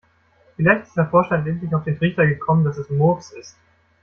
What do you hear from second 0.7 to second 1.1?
ist der